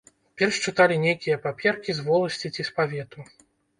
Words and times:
Перш 0.41 0.55
чыталі 0.69 0.95
нейкія 1.03 1.37
паперкі 1.45 1.91
з 1.99 2.07
воласці 2.07 2.47
ці 2.57 2.61
з 2.71 2.77
павету. 2.79 3.19